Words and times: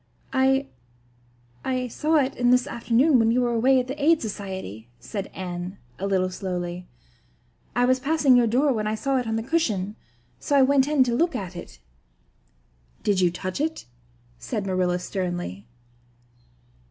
"I 0.33 0.65
I 1.63 1.87
saw 1.87 2.15
it 2.15 2.33
this 2.35 2.65
afternoon 2.65 3.19
when 3.19 3.29
you 3.29 3.41
were 3.41 3.53
away 3.53 3.79
at 3.79 3.85
the 3.85 4.03
Aid 4.03 4.19
Society," 4.19 4.89
said 4.99 5.27
Anne, 5.27 5.77
a 5.99 6.07
little 6.07 6.31
slowly. 6.31 6.87
"I 7.75 7.85
was 7.85 7.99
passing 7.99 8.35
your 8.35 8.47
door 8.47 8.73
when 8.73 8.87
I 8.87 8.95
saw 8.95 9.17
it 9.19 9.27
on 9.27 9.35
the 9.35 9.43
cushion, 9.43 9.95
so 10.39 10.55
I 10.57 10.63
went 10.63 10.87
in 10.87 11.03
to 11.03 11.13
look 11.13 11.35
at 11.35 11.55
it." 11.55 11.77
"Did 13.03 13.21
you 13.21 13.29
touch 13.29 13.61
it?" 13.61 13.85
said 14.39 14.65
Marilla 14.65 14.97
sternly. 14.97 15.67